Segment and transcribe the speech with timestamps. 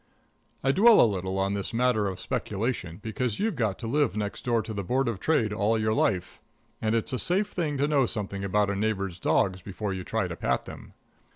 [0.63, 4.43] I dwell a little on this matter of speculation because you've got to live next
[4.43, 6.41] door to the Board of Trade all your life,
[6.81, 10.27] and it's a safe thing to know something about a neighbor's dogs before you try
[10.27, 10.93] to pat them.